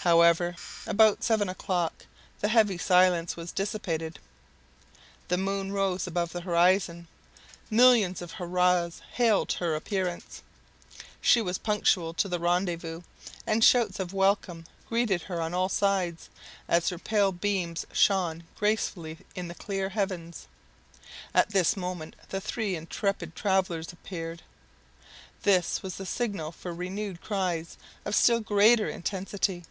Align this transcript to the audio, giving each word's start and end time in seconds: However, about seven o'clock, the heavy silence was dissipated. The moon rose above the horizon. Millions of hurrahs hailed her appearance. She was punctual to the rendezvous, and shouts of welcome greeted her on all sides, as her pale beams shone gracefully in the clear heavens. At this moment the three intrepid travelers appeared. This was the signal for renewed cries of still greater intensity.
However, 0.00 0.54
about 0.86 1.24
seven 1.24 1.48
o'clock, 1.48 2.04
the 2.40 2.48
heavy 2.48 2.76
silence 2.76 3.38
was 3.38 3.52
dissipated. 3.52 4.18
The 5.28 5.38
moon 5.38 5.72
rose 5.72 6.06
above 6.06 6.32
the 6.32 6.42
horizon. 6.42 7.08
Millions 7.70 8.20
of 8.20 8.32
hurrahs 8.32 9.00
hailed 9.12 9.52
her 9.54 9.74
appearance. 9.74 10.42
She 11.22 11.40
was 11.40 11.56
punctual 11.56 12.12
to 12.14 12.28
the 12.28 12.38
rendezvous, 12.38 13.00
and 13.46 13.64
shouts 13.64 13.98
of 13.98 14.12
welcome 14.12 14.64
greeted 14.90 15.22
her 15.22 15.40
on 15.40 15.54
all 15.54 15.70
sides, 15.70 16.28
as 16.68 16.90
her 16.90 16.98
pale 16.98 17.32
beams 17.32 17.86
shone 17.90 18.44
gracefully 18.58 19.20
in 19.34 19.48
the 19.48 19.54
clear 19.54 19.88
heavens. 19.88 20.48
At 21.32 21.48
this 21.48 21.78
moment 21.78 22.14
the 22.28 22.42
three 22.42 22.76
intrepid 22.76 23.34
travelers 23.34 23.90
appeared. 23.90 24.42
This 25.44 25.82
was 25.82 25.94
the 25.96 26.04
signal 26.04 26.52
for 26.52 26.74
renewed 26.74 27.22
cries 27.22 27.78
of 28.04 28.14
still 28.14 28.40
greater 28.40 28.86
intensity. 28.90 29.64